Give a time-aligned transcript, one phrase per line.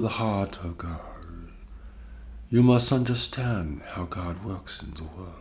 [0.00, 1.00] the heart of God,
[2.48, 5.36] you must understand how God works in the world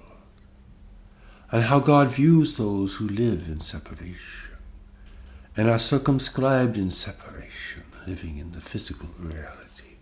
[1.52, 4.52] and how God views those who live in separation
[5.58, 9.98] and are circumscribed in separation, living in the physical reality.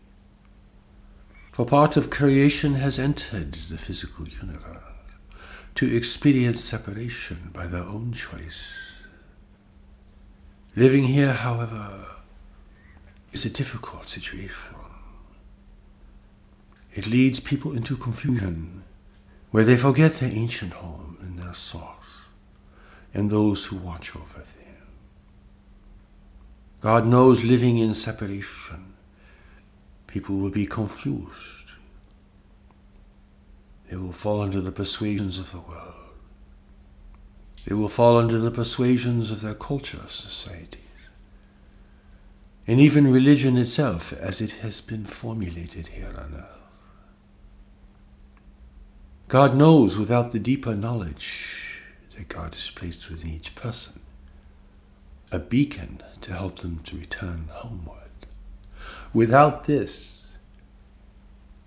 [1.52, 4.84] For part of creation has entered the physical universe
[5.76, 8.64] to experience separation by their own choice.
[10.76, 12.17] Living here, however,
[13.38, 14.74] is a difficult situation.
[16.92, 18.84] It leads people into confusion
[19.52, 22.12] where they forget their ancient home and their source
[23.14, 24.88] and those who watch over them.
[26.82, 28.94] God knows living in separation,
[30.08, 31.70] people will be confused.
[33.88, 35.94] They will fall under the persuasions of the world.
[37.68, 40.87] They will fall under the persuasions of their culture, societies,
[42.68, 46.62] and even religion itself as it has been formulated here on earth.
[49.30, 51.82] God knows without the deeper knowledge
[52.16, 54.02] that God has placed within each person
[55.32, 57.98] a beacon to help them to return homeward.
[59.14, 60.38] Without this,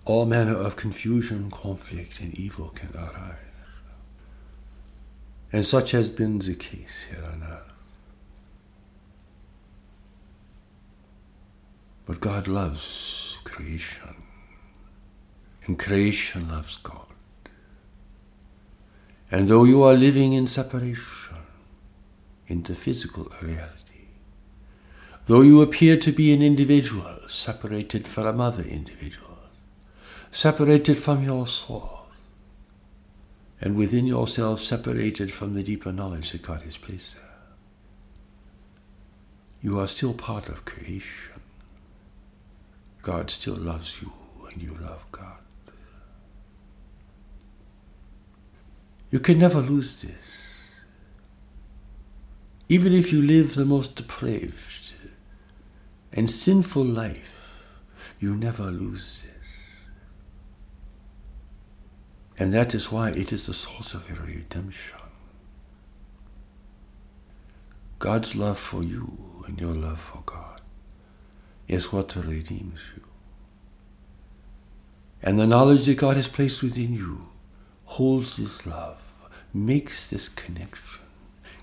[0.05, 3.37] all manner of confusion, conflict, and evil can arise.
[5.53, 7.70] And such has been the case here on earth.
[12.11, 14.17] But God loves creation,
[15.65, 17.07] and creation loves God.
[19.31, 21.37] And though you are living in separation
[22.49, 24.09] in the physical reality,
[25.27, 29.47] though you appear to be an individual separated from other individuals,
[30.33, 32.07] separated from your soul,
[33.61, 37.23] and within yourself separated from the deeper knowledge that God has placed there,
[39.63, 41.40] you are still part of creation.
[43.03, 44.13] God still loves you
[44.53, 45.39] and you love God.
[49.11, 50.13] You can never lose this.
[52.69, 54.93] Even if you live the most depraved
[56.13, 57.65] and sinful life,
[58.21, 59.31] you never lose this.
[62.39, 64.99] And that is why it is the source of your redemption.
[67.99, 70.50] God's love for you and your love for God
[71.71, 73.03] is what redeems you.
[75.23, 77.29] And the knowledge that God has placed within you
[77.85, 79.01] holds this love,
[79.55, 81.05] makes this connection,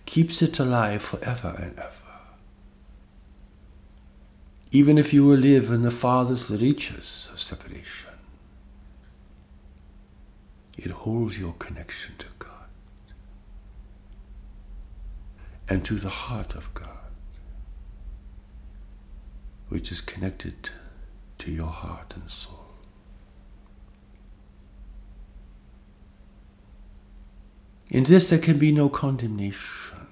[0.05, 1.91] keeps it alive forever and ever.
[4.71, 8.11] Even if you will live in the farthest reaches of separation,
[10.77, 12.69] it holds your connection to God
[15.67, 16.96] and to the heart of God,
[19.69, 20.69] which is connected
[21.37, 22.67] to your heart and soul.
[27.89, 30.07] In this, there can be no condemnation.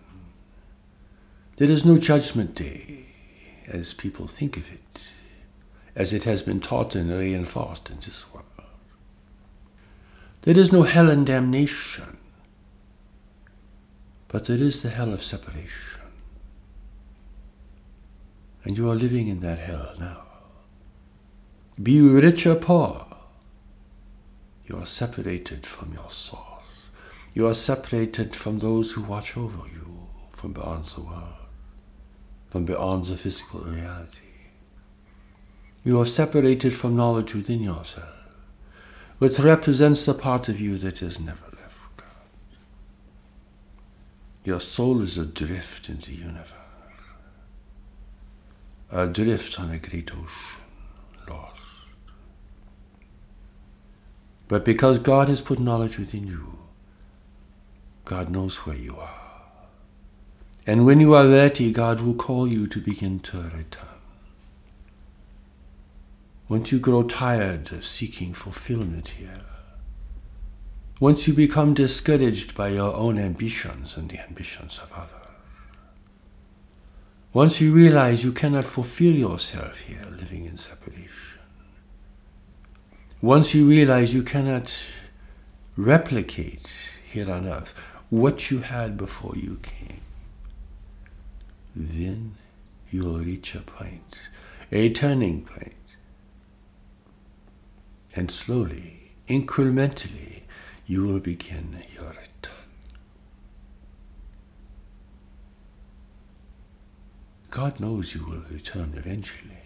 [1.58, 3.06] There is no judgment day,
[3.68, 5.02] as people think of it,
[5.96, 8.46] as it has been taught and reinforced in this world.
[10.44, 12.18] There is no hell and damnation,
[14.28, 16.02] but there is the hell of separation.
[18.66, 20.24] And you are living in that hell now.
[21.82, 23.06] Be you rich or poor,
[24.68, 26.88] you are separated from your source.
[27.34, 31.36] You are separated from those who watch over you from beyond the world,
[32.50, 34.20] from beyond the physical reality.
[35.84, 38.10] You are separated from knowledge within yourself,
[39.20, 42.08] which represents the part of you that has never left God.
[44.44, 46.54] Your soul is adrift in the universe,
[49.04, 50.62] adrift on a great ocean,
[51.30, 51.60] lost.
[54.48, 56.60] But because God has put knowledge within you,
[58.06, 59.22] God knows where you are.
[60.68, 63.90] And when you are ready, God will call you to begin to return.
[66.48, 69.42] Once you grow tired of seeking fulfillment here,
[71.00, 75.35] once you become discouraged by your own ambitions and the ambitions of others,
[77.36, 81.42] once you realize you cannot fulfill yourself here living in separation,
[83.22, 84.72] once you realize you cannot
[85.76, 86.66] replicate
[87.12, 87.78] here on earth
[88.10, 90.00] what you had before you came,
[91.76, 92.38] then
[92.90, 94.18] you'll reach a point,
[94.72, 95.74] a turning point.
[98.16, 100.44] And slowly, incrementally,
[100.86, 102.35] you will begin your return.
[107.56, 109.64] God knows you will return eventually.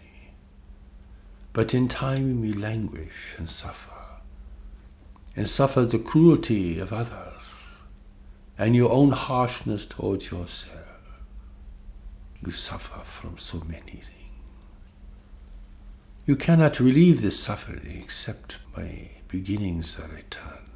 [1.54, 4.22] But in time you languish and suffer,
[5.36, 7.42] and suffer the cruelty of others,
[8.60, 10.86] and your own harshness towards yourself.
[12.46, 14.36] You suffer from so many things.
[16.28, 20.70] You cannot relieve this suffering except by beginnings that return,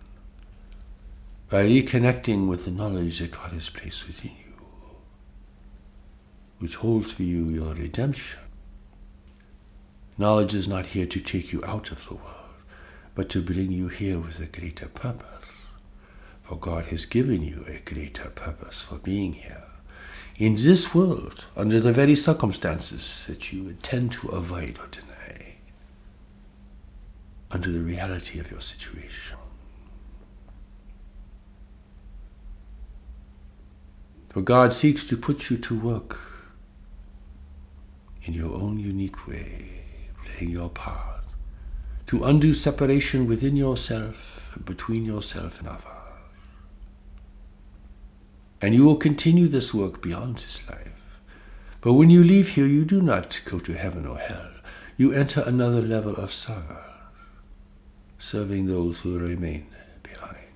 [1.47, 4.42] by reconnecting with the knowledge that God has placed within you,
[6.59, 8.39] which holds for you your redemption.
[10.17, 12.53] Knowledge is not here to take you out of the world,
[13.15, 15.27] but to bring you here with a greater purpose.
[16.41, 19.63] For God has given you a greater purpose for being here
[20.37, 25.55] in this world under the very circumstances that you intend to avoid or deny
[27.51, 29.37] under the reality of your situation.
[34.29, 36.32] For God seeks to put you to work
[38.23, 39.85] in your own unique way,
[40.23, 41.23] playing your part,
[42.05, 45.87] to undo separation within yourself and between yourself and others.
[48.61, 51.19] And you will continue this work beyond this life.
[51.81, 54.51] But when you leave here, you do not go to heaven or hell.
[54.95, 56.77] You enter another level of service
[58.17, 59.67] serving those who remain
[60.01, 60.47] behind,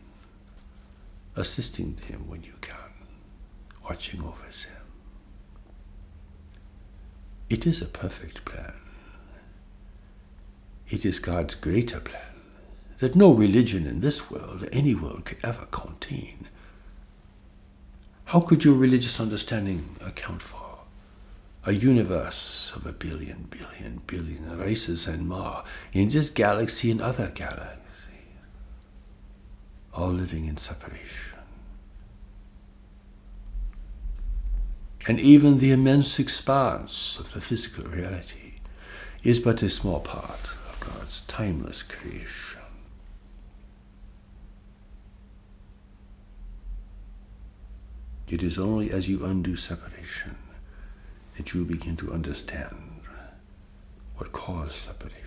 [1.35, 2.75] assisting them when you can,
[3.83, 4.76] watching over them.
[7.49, 8.73] It is a perfect plan.
[10.89, 12.21] It is God's greater plan
[12.99, 16.47] that no religion in this world, any world, could ever contain.
[18.25, 20.67] How could your religious understanding account for
[21.67, 27.29] a universe of a billion, billion, billion races and more in this galaxy and other
[27.35, 27.75] galaxies,
[29.93, 31.26] all living in separation.
[35.07, 38.59] And even the immense expanse of the physical reality
[39.23, 42.59] is but a small part of God's timeless creation.
[48.27, 50.35] It is only as you undo separation
[51.37, 52.75] that you begin to understand
[54.17, 55.23] what caused separation.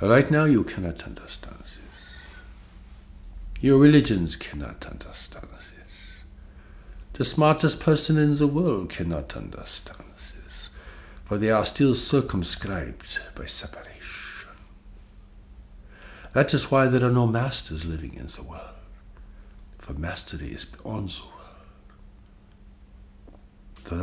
[0.00, 1.78] Right now, you cannot understand this.
[3.60, 5.72] Your religions cannot understand this.
[7.14, 10.70] The smartest person in the world cannot understand this,
[11.24, 14.48] for they are still circumscribed by separation.
[16.32, 18.62] That is why there are no masters living in the world,
[19.78, 21.36] for mastery is beyond the world.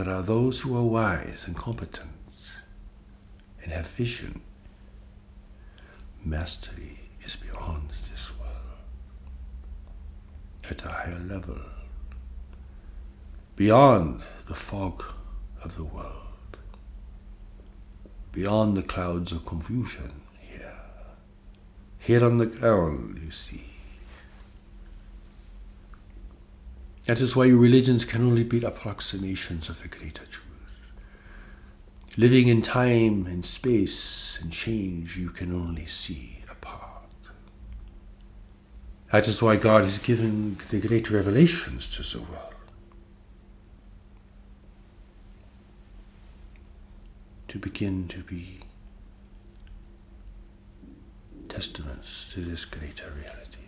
[0.05, 2.11] There are those who are wise and competent
[3.63, 4.41] and have vision.
[6.23, 8.51] Mastery is beyond this world,
[10.69, 11.59] at a higher level,
[13.57, 15.03] beyond the fog
[15.61, 16.57] of the world,
[18.31, 20.77] beyond the clouds of confusion here.
[21.99, 23.65] Here on the ground, you see,
[27.07, 30.43] That is why religions can only be approximations of the greater truth.
[32.17, 37.05] Living in time and space and change, you can only see a part.
[39.13, 42.56] That is why God has given the great revelations to the world.
[47.57, 48.59] To begin to be
[51.49, 53.65] testaments to this greater reality.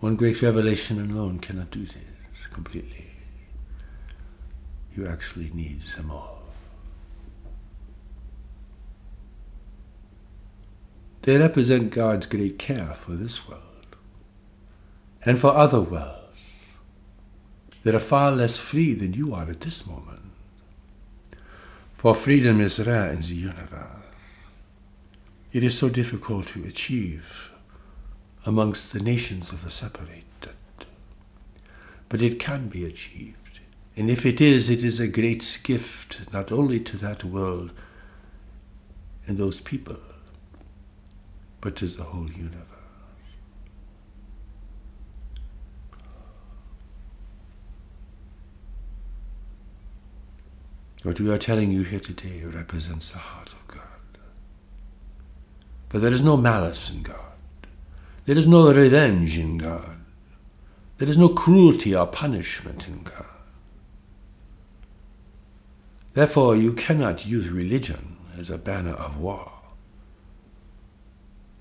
[0.00, 3.10] One great revelation alone cannot do this completely.
[4.94, 6.44] You actually need them all.
[11.20, 13.96] They represent God's great care for this world
[15.26, 16.38] and for other worlds
[17.82, 20.21] that are far less free than you are at this moment.
[22.02, 24.02] For freedom is rare in the universe.
[25.52, 27.52] It is so difficult to achieve
[28.44, 30.24] amongst the nations of the separated.
[32.08, 33.60] But it can be achieved.
[33.96, 37.70] And if it is, it is a great gift not only to that world
[39.28, 40.00] and those people,
[41.60, 42.71] but to the whole universe.
[51.02, 53.82] What we are telling you here today represents the heart of God.
[55.88, 57.18] But there is no malice in God.
[58.24, 59.98] There is no revenge in God.
[60.98, 63.26] There is no cruelty or punishment in God.
[66.14, 69.52] Therefore, you cannot use religion as a banner of war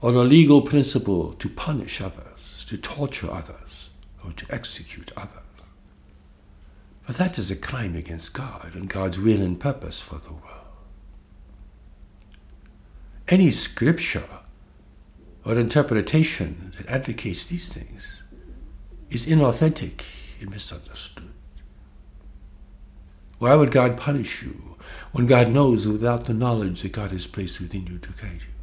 [0.01, 3.89] or a legal principle to punish others, to torture others,
[4.25, 5.40] or to execute others.
[7.03, 10.47] For that is a crime against God and God's will and purpose for the world.
[13.31, 14.27] any scripture
[15.45, 18.23] or interpretation that advocates these things
[19.09, 20.03] is inauthentic
[20.41, 21.31] and misunderstood.
[23.39, 24.77] Why would God punish you
[25.13, 28.53] when God knows without the knowledge that God has placed within you to guide you,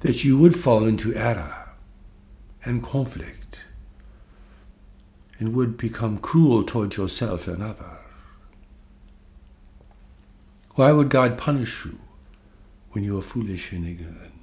[0.00, 1.70] that you would fall into error
[2.64, 3.41] and conflict
[5.42, 7.98] and would become cruel towards yourself and others?
[10.76, 11.98] Why would God punish you
[12.92, 14.34] when you are foolish and ignorant?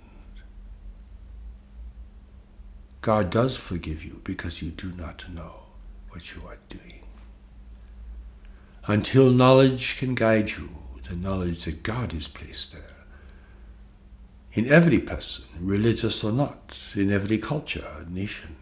[3.00, 5.62] God does forgive you because you do not know
[6.10, 7.06] what you are doing.
[8.86, 10.70] Until knowledge can guide you,
[11.08, 13.06] the knowledge that God has placed there.
[14.52, 18.58] In every person, religious or not, in every culture, nation.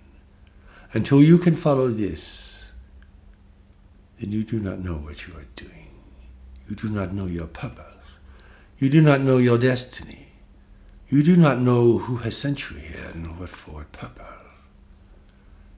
[0.94, 2.66] Until you can follow this,
[4.20, 5.94] then you do not know what you are doing.
[6.68, 7.84] You do not know your purpose.
[8.78, 10.34] You do not know your destiny.
[11.10, 14.24] You do not know who has sent you here and what for purpose.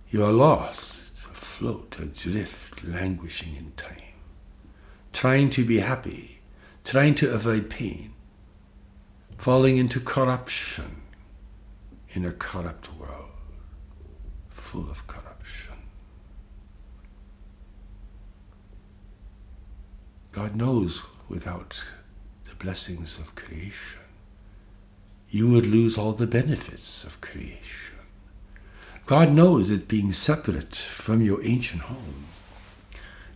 [0.10, 4.16] You are lost, afloat, adrift, languishing in time,
[5.13, 6.42] trying to be happy,
[6.84, 8.13] trying to avoid pain,
[9.38, 11.01] falling into corruption
[12.10, 13.28] in a corrupt world,
[14.70, 15.74] full of corruption.
[20.32, 21.84] God knows without
[22.48, 24.02] the blessings of creation,
[25.32, 27.98] you would lose all the benefits of creation.
[29.08, 32.26] God knows that being separate from your ancient home,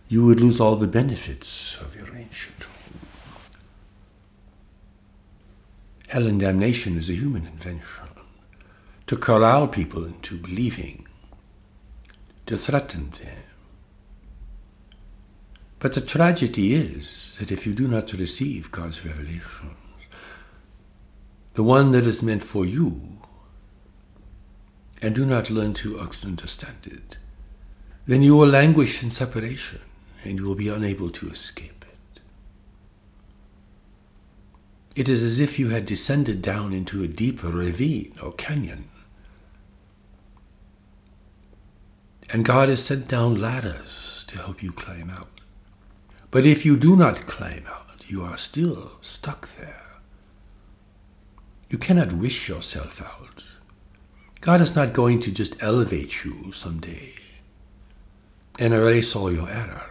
[0.08, 3.00] you would lose all the benefits of your ancient home.
[6.06, 8.06] Hell and damnation is a human invention
[9.08, 11.08] to corral people into believing,
[12.46, 13.42] to threaten them.
[15.78, 19.72] But the tragedy is that if you do not receive God's revelations,
[21.54, 23.18] the one that is meant for you
[25.00, 27.18] and do not learn to understand it,
[28.06, 29.80] then you will languish in separation
[30.24, 32.20] and you will be unable to escape it.
[34.96, 38.88] It is as if you had descended down into a deep ravine or canyon.
[42.30, 45.28] And God has sent down ladders to help you climb out.
[46.30, 49.84] But if you do not climb out, you are still stuck there.
[51.70, 53.44] You cannot wish yourself out.
[54.40, 57.14] God is not going to just elevate you someday
[58.58, 59.90] and erase all your errors.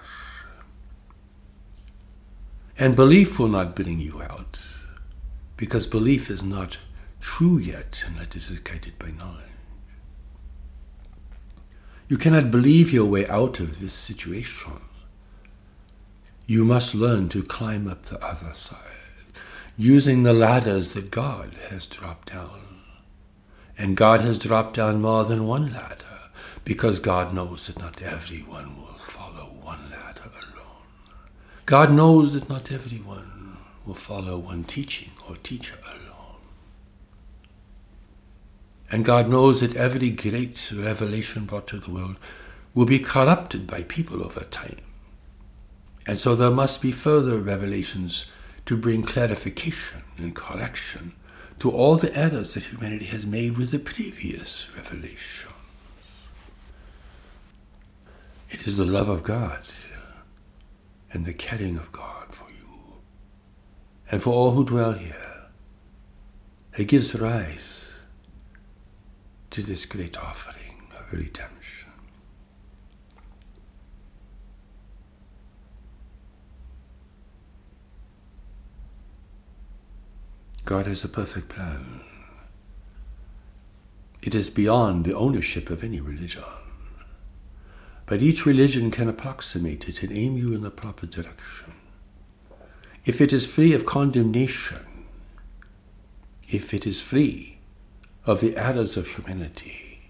[2.78, 4.60] And belief will not bring you out
[5.58, 6.80] because belief is not
[7.20, 9.53] true yet unless it is guided by knowledge.
[12.14, 14.82] You cannot believe your way out of this situation.
[16.46, 18.78] You must learn to climb up the other side
[19.76, 22.62] using the ladders that God has dropped down.
[23.80, 26.30] And God has dropped down more than one ladder
[26.64, 30.86] because God knows that not everyone will follow one ladder alone.
[31.66, 36.04] God knows that not everyone will follow one teaching or teacher alone.
[38.94, 42.16] And God knows that every great revelation brought to the world
[42.76, 44.78] will be corrupted by people over time.
[46.06, 48.28] And so there must be further revelations
[48.68, 51.14] to bring clarification and correction
[51.58, 55.52] to all the errors that humanity has made with the previous revelations.
[58.52, 59.64] It is the love of God
[61.12, 63.00] and the caring of God for you
[64.12, 65.48] and for all who dwell here
[66.78, 67.83] that gives rise
[69.54, 71.92] to this great offering of redemption.
[80.66, 82.02] God has a perfect plan.
[84.24, 86.44] It is beyond the ownership of any religion.
[88.08, 91.74] But each religion can approximate it and aim you in the proper direction.
[93.06, 94.80] If it is free of condemnation,
[96.48, 97.53] if it is free
[98.26, 100.10] of the errors of humanity,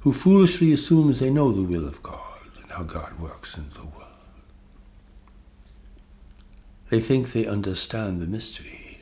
[0.00, 3.84] who foolishly assumes they know the will of God and how God works in the
[3.84, 4.04] world.
[6.88, 9.00] They think they understand the mystery,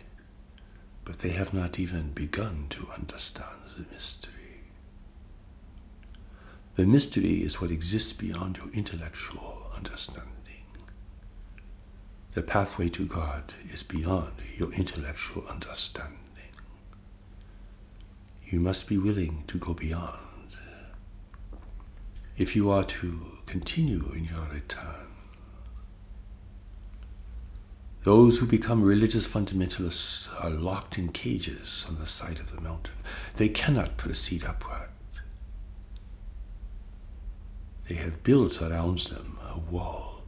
[1.05, 4.33] but they have not even begun to understand the mystery.
[6.77, 10.29] The mystery is what exists beyond your intellectual understanding.
[12.35, 16.19] The pathway to God is beyond your intellectual understanding.
[18.53, 20.19] You must be willing to go beyond
[22.37, 25.07] if you are to continue in your return.
[28.03, 32.97] Those who become religious fundamentalists are locked in cages on the side of the mountain.
[33.37, 34.91] They cannot proceed upward.
[37.89, 40.25] They have built around them a wall,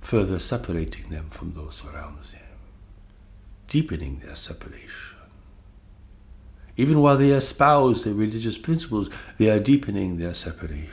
[0.00, 2.40] further separating them from those around them,
[3.68, 5.17] deepening their separation.
[6.78, 10.88] Even while they espouse their religious principles, they are deepening their separation,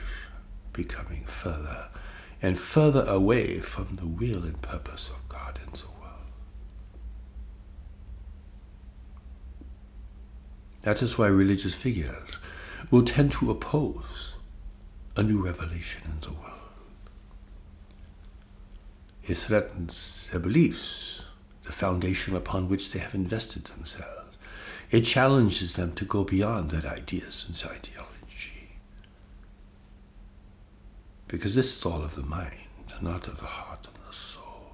[0.72, 1.88] becoming further
[2.42, 6.26] and further away from the will and purpose of God in the world.
[10.82, 12.32] That is why religious figures
[12.90, 14.34] will tend to oppose
[15.16, 16.52] a new revelation in the world.
[19.22, 21.24] It threatens their beliefs,
[21.62, 24.25] the foundation upon which they have invested themselves.
[24.90, 28.78] It challenges them to go beyond that ideas and ideology.
[31.28, 32.68] Because this is all of the mind,
[33.00, 34.70] not of the heart and the soul.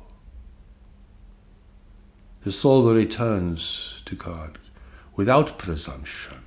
[2.42, 4.58] The soul that returns to God
[5.14, 6.44] without presumption,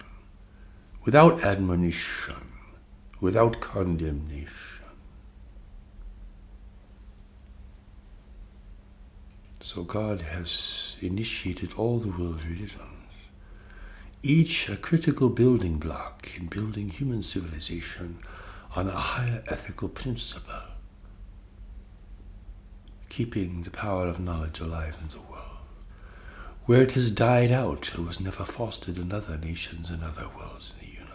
[1.03, 2.51] without admonition,
[3.19, 4.85] without condemnation.
[9.61, 12.94] So God has initiated all the world's religions,
[14.25, 18.17] each a critical building block in building human civilization
[18.75, 20.63] on a higher ethical principle,
[23.07, 25.43] keeping the power of knowledge alive in the world.
[26.65, 30.73] Where it has died out, it was never fostered in other nations and other worlds
[30.73, 31.11] in the universe.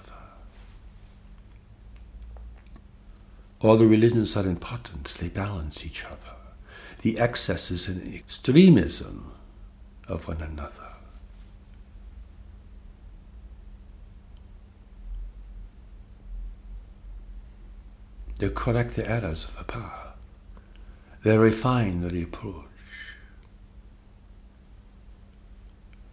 [3.60, 6.36] All the religions are important, they balance each other.
[7.02, 9.32] The excesses and extremism
[10.06, 10.89] of one another.
[18.40, 20.16] They correct the errors of the path.
[21.22, 22.64] They refine the approach.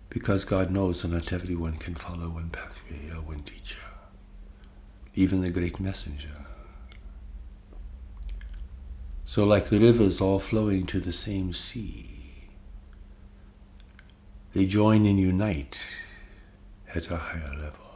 [0.09, 3.79] Because God knows that not everyone can follow one pathway or one teacher,
[5.15, 6.45] even the great messenger.
[9.23, 12.49] So, like the rivers all flowing to the same sea,
[14.51, 15.77] they join and unite
[16.93, 17.89] at a higher level.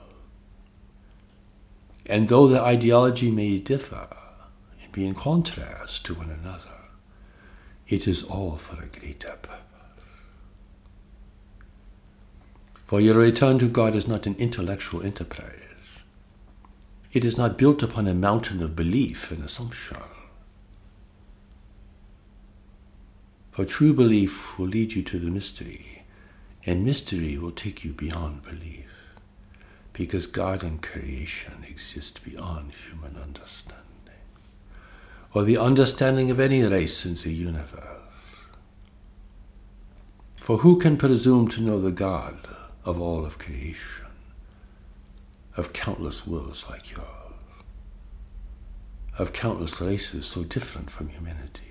[2.06, 4.08] And though the ideology may differ
[4.91, 6.67] be in contrast to one another,
[7.88, 9.58] it is all for a greater purpose.
[12.86, 15.58] For your return to God is not an intellectual enterprise.
[17.13, 19.97] It is not built upon a mountain of belief and assumption.
[23.51, 26.04] For true belief will lead you to the mystery,
[26.65, 29.15] and mystery will take you beyond belief,
[29.91, 33.77] because God and creation exist beyond human understanding,
[35.34, 37.88] or the understanding of any race in the universe.
[40.36, 42.48] For who can presume to know the God
[42.84, 44.08] of all of creation,
[45.56, 47.06] of countless worlds like yours,
[49.17, 51.63] of countless races so different from humanity?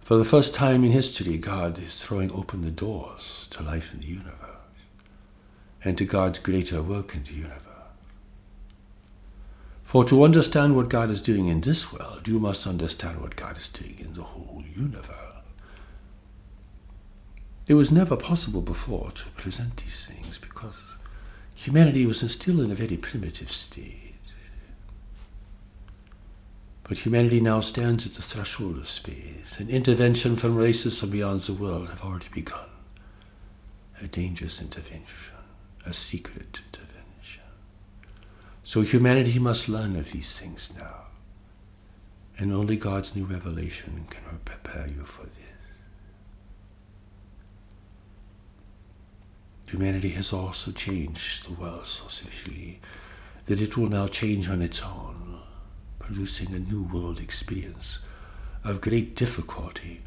[0.00, 4.00] For the first time in history, God is throwing open the doors to life in
[4.00, 4.32] the universe
[5.84, 7.65] and to God's greater work in the universe.
[9.86, 13.56] For to understand what God is doing in this world, you must understand what God
[13.56, 15.14] is doing in the whole universe.
[17.68, 20.74] It was never possible before to present these things because
[21.54, 24.14] humanity was still in a very primitive state.
[26.82, 31.40] But humanity now stands at the threshold of space, and intervention from races from beyond
[31.40, 32.68] the world have already begun.
[34.02, 35.36] A dangerous intervention,
[35.84, 36.85] a secret intervention.
[38.66, 41.02] So humanity must learn of these things now,
[42.36, 45.52] and only God's new revelation can prepare you for this.
[49.66, 52.80] Humanity has also changed the world so severely
[53.44, 55.42] that it will now change on its own
[56.00, 58.00] producing a new world experience
[58.64, 60.02] of great difficulty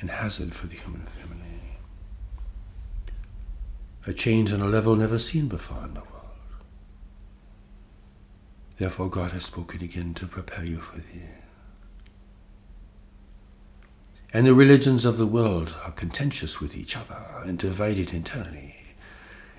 [0.00, 1.78] and hazard for the human family.
[4.06, 6.17] A change on a level never seen before in the world.
[8.78, 11.22] Therefore, God has spoken again to prepare you for this.
[14.32, 18.76] And the religions of the world are contentious with each other and divided internally.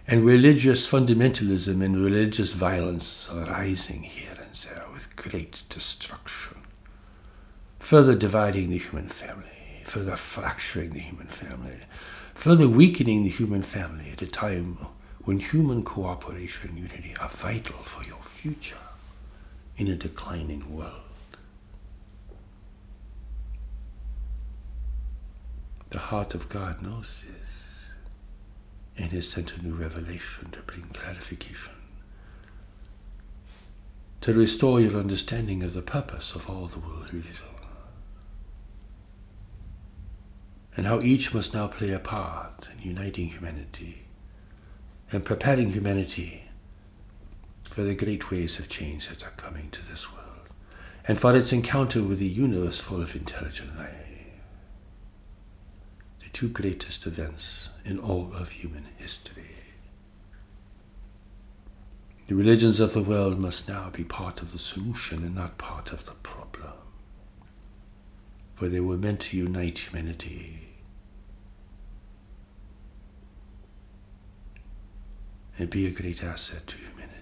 [0.08, 6.58] And religious fundamentalism and religious violence are rising here and there with great destruction,
[7.78, 11.80] further dividing the human family, further fracturing the human family,
[12.36, 14.78] further weakening the human family at a time
[15.26, 18.78] when human cooperation and unity are vital for your future
[19.80, 20.92] in a declining world.
[25.90, 27.38] The heart of God knows this
[28.98, 31.76] and has sent a new revelation to bring clarification,
[34.20, 37.46] to restore your understanding of the purpose of all the world little,
[40.76, 44.04] and how each must now play a part in uniting humanity
[45.10, 46.49] and preparing humanity
[47.80, 50.50] for the great waves of change that are coming to this world,
[51.08, 54.18] and for its encounter with the universe full of intelligent life.
[56.22, 59.56] The two greatest events in all of human history.
[62.28, 65.94] The religions of the world must now be part of the solution and not part
[65.94, 66.74] of the problem.
[68.56, 70.68] For they were meant to unite humanity.
[75.58, 77.19] And be a great asset to humanity.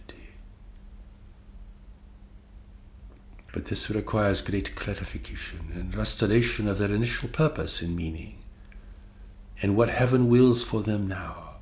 [3.54, 8.38] But this requires great clarification and restoration of their initial purpose and meaning
[9.62, 11.56] and what heaven wills for them now,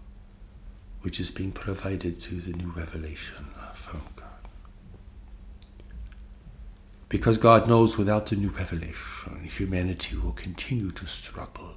[1.01, 4.25] which is being provided through the new revelation from God.
[7.07, 11.75] Because God knows without the new revelation, humanity will continue to struggle.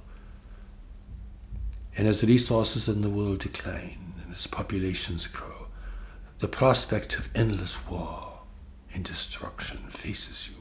[1.95, 5.67] And as the resources in the world decline and as populations grow,
[6.39, 8.28] the prospect of endless war
[8.93, 10.55] and destruction faces you.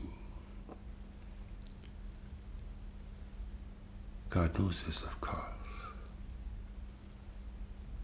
[4.30, 5.44] God knows this, of course.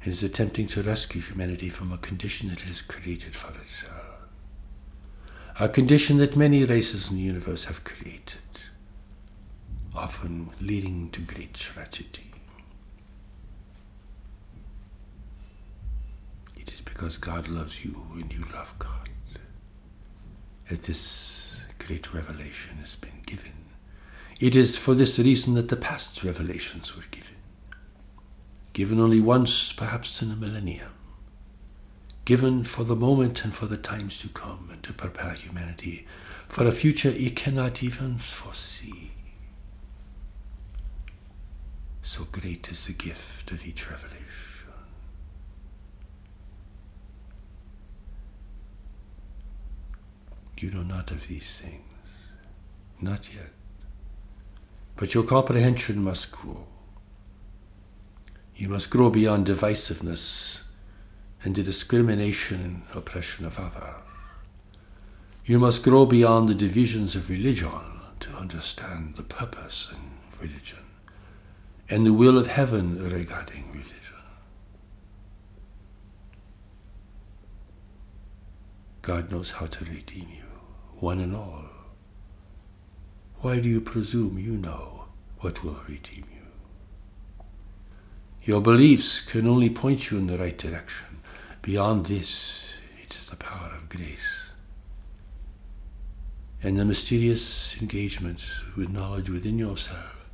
[0.03, 4.05] It is attempting to rescue humanity from a condition that it has created for itself.
[5.61, 8.41] A condition that many races in the universe have created,
[9.95, 12.33] often leading to great tragedy.
[16.57, 19.09] It is because God loves you and you love God
[20.69, 23.53] that this great revelation has been given.
[24.41, 27.37] It is for this reason that the past revelations were given.
[28.73, 30.91] Given only once, perhaps in a millennium.
[32.25, 36.07] Given for the moment and for the times to come, and to prepare humanity
[36.49, 39.13] for a future it cannot even foresee.
[42.03, 44.54] So great is the gift of each revelation.
[50.59, 51.83] You know not of these things,
[53.01, 53.51] not yet.
[54.97, 56.67] But your comprehension must grow.
[58.55, 60.63] You must grow beyond divisiveness
[61.43, 63.97] and the discrimination and oppression of others.
[65.45, 70.79] You must grow beyond the divisions of religion to understand the purpose in religion
[71.91, 73.91] and the will of heaven regarding religion.
[79.03, 80.44] God knows how to redeem you,
[81.05, 81.67] one and all.
[83.43, 85.05] Why do you presume you know
[85.41, 87.45] what will redeem you?
[88.43, 91.21] Your beliefs can only point you in the right direction.
[91.61, 94.49] Beyond this, it is the power of grace.
[96.63, 100.27] And the mysterious engagement with knowledge within yourself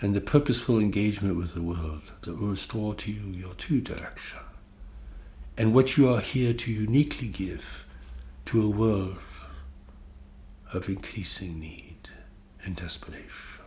[0.00, 4.38] and the purposeful engagement with the world that will restore to you your true direction
[5.56, 7.83] and what you are here to uniquely give
[8.46, 9.16] to a world
[10.72, 12.10] of increasing need
[12.64, 13.64] and desperation.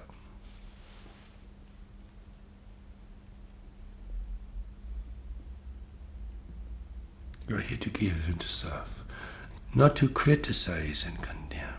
[7.48, 9.04] You're here to give and to serve,
[9.74, 11.76] not to criticize and condemn.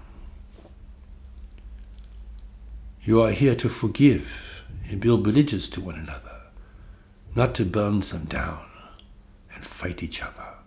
[3.02, 6.40] You are here to forgive and build bridges to one another,
[7.34, 8.64] not to burn them down
[9.54, 10.57] and fight each other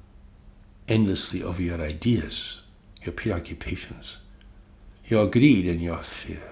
[0.92, 2.62] endlessly over your ideas,
[3.02, 4.18] your preoccupations,
[5.06, 6.44] your greed and your fear.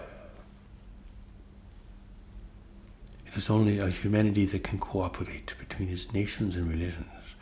[3.28, 7.36] It is only a humanity that can cooperate between its nations and religions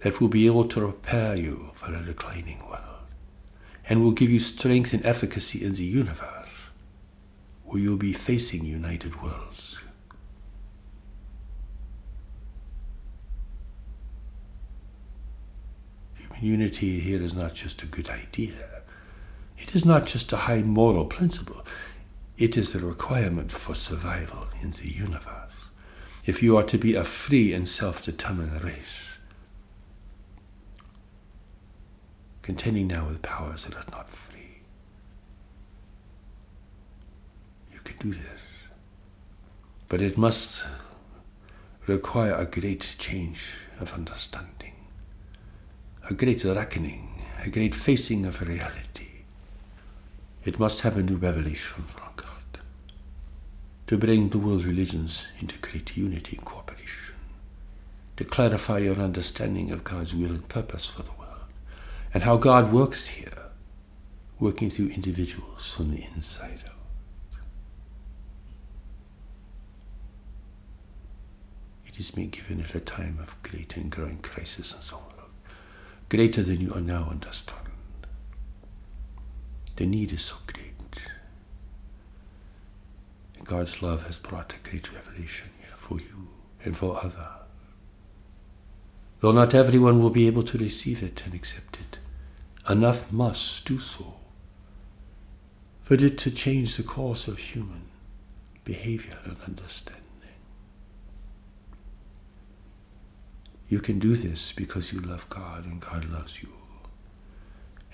[0.00, 3.02] that will be able to prepare you for a declining world
[3.88, 6.48] and will give you strength and efficacy in the universe
[7.64, 9.80] where you'll be facing united worlds.
[16.40, 18.74] Unity here is not just a good idea
[19.58, 21.64] it is not just a high moral principle,
[22.36, 25.52] it is a requirement for survival in the universe.
[26.26, 29.18] If you are to be a free and self determined race,
[32.42, 34.58] contending now with powers that are not free,
[37.72, 38.40] you can do this.
[39.88, 40.64] But it must
[41.86, 44.73] require a great change of understanding,
[46.10, 49.04] a great reckoning, a great facing of reality
[50.44, 52.28] it must have a new revelation from God.
[53.86, 57.14] to bring the world's religions into greater unity and cooperation,
[58.16, 61.50] to clarify your understanding of God's will and purpose for the world,
[62.12, 63.50] and how God works here,
[64.38, 67.40] working through individuals from the inside out.
[71.86, 75.13] It is being given at a time of great and growing crisis and sorrow,
[76.14, 77.58] greater than you are now understand.
[79.74, 80.70] The need is so great.
[83.36, 86.28] And God's love has brought a great revelation here for you
[86.64, 87.42] and for others.
[89.18, 91.98] Though not everyone will be able to receive it and accept it,
[92.70, 94.14] enough must do so
[95.82, 97.86] for it to change the course of human
[98.62, 100.03] behavior and understanding.
[103.68, 106.52] You can do this because you love God and God loves you.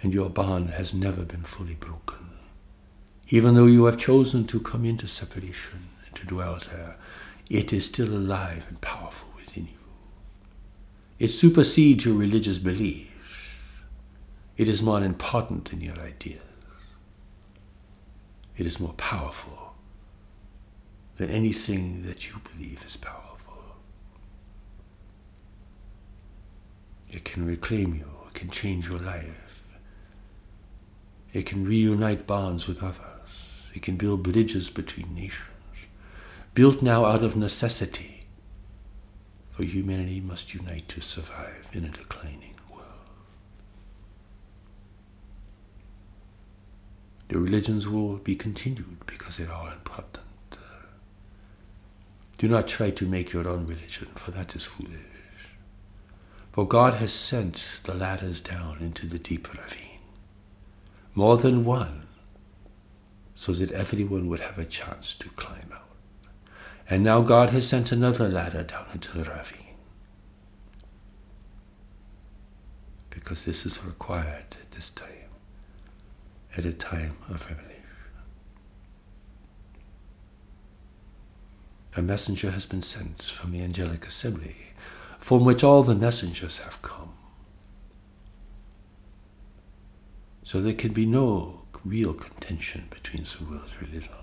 [0.03, 2.31] And your bond has never been fully broken.
[3.29, 6.97] Even though you have chosen to come into separation and to dwell there,
[7.49, 9.79] it is still alive and powerful within you.
[11.19, 13.09] It supersedes your religious beliefs.
[14.57, 16.43] It is more important than your ideas.
[18.57, 19.75] It is more powerful
[21.17, 23.30] than anything that you believe is powerful.
[27.11, 29.63] It can reclaim you, it can change your life.
[31.33, 33.05] It can reunite bonds with others.
[33.75, 35.47] It can build bridges between nations.
[36.55, 38.25] Built now out of necessity,
[39.53, 42.85] for humanity must unite to survive in a declining world.
[47.29, 50.19] The religions will be continued because they're important.
[52.39, 55.20] Do not try to make your own religion, for that is foolish.
[56.53, 60.01] For God has sent the ladders down into the deep ravine,
[61.15, 62.07] more than one,
[63.35, 65.89] so that everyone would have a chance to climb out.
[66.89, 69.59] And now God has sent another ladder down into the ravine.
[73.11, 75.31] Because this is required at this time,
[76.57, 77.77] at a time of revelation.
[81.97, 84.70] A messenger has been sent from the angelic assembly
[85.21, 87.13] from which all the messengers have come.
[90.43, 94.17] So there can be no real contention between the world's religions.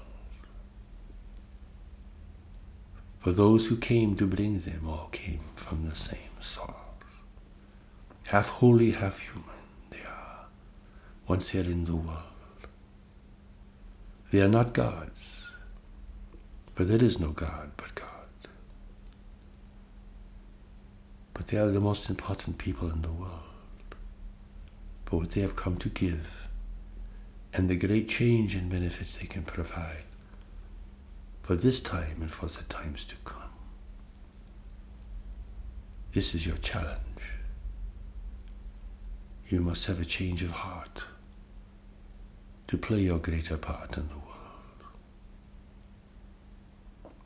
[3.19, 6.73] For those who came to bring them all came from the same source.
[8.23, 10.45] Half holy, half human they are,
[11.27, 12.23] once here in the world.
[14.31, 15.47] They are not gods,
[16.73, 18.07] for there is no God but God.
[21.36, 23.39] but they are the most important people in the world
[25.05, 26.49] for what they have come to give
[27.53, 30.03] and the great change and benefit they can provide
[31.41, 33.49] for this time and for the times to come.
[36.11, 36.99] This is your challenge.
[39.47, 41.05] You must have a change of heart
[42.67, 44.83] to play your greater part in the world.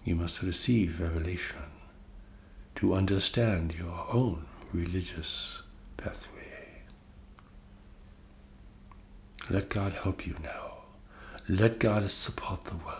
[0.03, 1.63] You must receive revelation
[2.82, 5.62] to understand your own religious
[5.98, 6.82] pathway.
[9.52, 10.86] Let God help you now.
[11.48, 12.98] Let God support the world.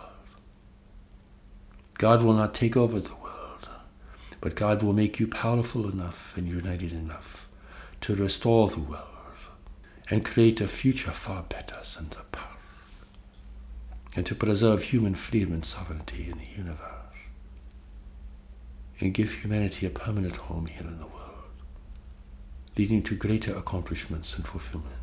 [1.98, 3.72] God will not take over the world,
[4.40, 7.50] but God will make you powerful enough and united enough
[8.02, 9.08] to restore the world
[10.12, 12.60] and create a future far better than the past,
[14.16, 17.01] and to preserve human freedom and sovereignty in the universe
[19.02, 21.50] and give humanity a permanent home here in the world,
[22.78, 24.96] leading to greater accomplishments and fulfillment,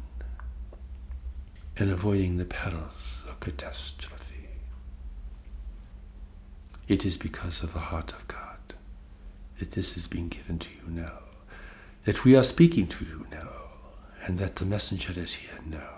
[1.77, 2.93] and avoiding the perils
[3.29, 4.49] of catastrophe.
[6.87, 8.57] It is because of the heart of God
[9.59, 11.19] that this is being given to you now,
[12.05, 13.49] that we are speaking to you now,
[14.25, 15.89] and that the messenger is here now.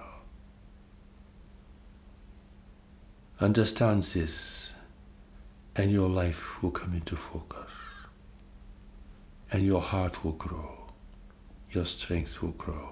[3.41, 4.73] Understand this,
[5.77, 7.71] and your life will come into focus
[9.53, 10.91] and your heart will grow,
[11.73, 12.91] your strength will grow,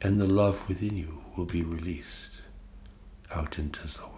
[0.00, 2.40] and the love within you will be released
[3.34, 4.11] out into the world.